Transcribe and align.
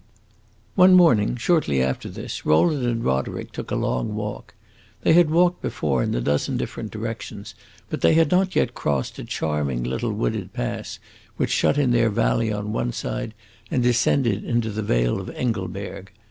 One 0.73 0.95
morning, 0.95 1.35
shortly 1.35 1.79
after 1.79 2.09
this, 2.09 2.43
Rowland 2.43 2.87
and 2.87 3.05
Roderick 3.05 3.51
took 3.51 3.69
a 3.69 3.75
long 3.75 4.15
walk. 4.15 4.55
They 5.03 5.13
had 5.13 5.29
walked 5.29 5.61
before 5.61 6.01
in 6.01 6.15
a 6.15 6.21
dozen 6.21 6.57
different 6.57 6.89
directions, 6.89 7.53
but 7.87 8.01
they 8.01 8.15
had 8.15 8.31
not 8.31 8.55
yet 8.55 8.73
crossed 8.73 9.19
a 9.19 9.23
charming 9.23 9.83
little 9.83 10.11
wooded 10.11 10.53
pass, 10.53 10.97
which 11.37 11.51
shut 11.51 11.77
in 11.77 11.91
their 11.91 12.09
valley 12.09 12.51
on 12.51 12.73
one 12.73 12.93
side 12.93 13.35
and 13.69 13.83
descended 13.83 14.43
into 14.43 14.71
the 14.71 14.81
vale 14.81 15.19
of 15.21 15.29
Engelberg. 15.29 16.11